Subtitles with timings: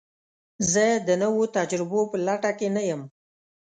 [0.71, 3.01] زه د نوو تجربو په لټه کې نه یم.